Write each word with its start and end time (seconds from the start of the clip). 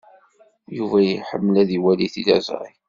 Yuba 0.77 0.97
iḥemmel 1.03 1.55
ad 1.61 1.69
iwali 1.77 2.07
tiliẓri. 2.13 2.71